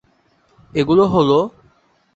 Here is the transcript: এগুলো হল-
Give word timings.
এগুলো 0.73 1.03
হল- 1.05 1.49